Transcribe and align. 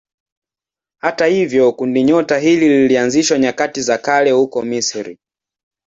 Hata 1.01 1.25
hivyo 1.25 1.71
kundinyota 1.71 2.39
hili 2.39 2.67
lilianzishwa 2.69 3.39
nyakati 3.39 3.81
za 3.81 3.97
kale 3.97 4.31
huko 4.31 4.61
Misri. 4.61 5.19